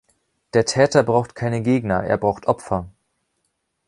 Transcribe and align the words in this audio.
Der 0.55 0.65
Täter 0.65 1.03
braucht 1.03 1.35
keine 1.35 1.61
Gegner, 1.61 2.03
er 2.03 2.17
braucht 2.17 2.47
Opfer. 2.47 2.89